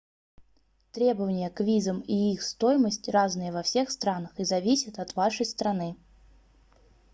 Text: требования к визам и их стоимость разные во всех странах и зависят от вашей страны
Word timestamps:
требования 0.93 1.51
к 1.51 1.59
визам 1.59 1.99
и 1.99 2.33
их 2.33 2.41
стоимость 2.41 3.07
разные 3.07 3.51
во 3.51 3.61
всех 3.61 3.91
странах 3.91 4.31
и 4.39 4.43
зависят 4.43 4.97
от 4.97 5.15
вашей 5.15 5.45
страны 5.45 5.95